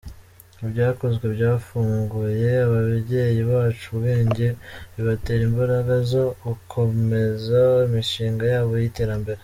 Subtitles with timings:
[0.63, 4.45] Ibyakozwe byafunguye ababyeyi bacu ubwenge,
[4.93, 9.39] bibatera imbaraga zo gukomeza imishinga yabo y’iterambere.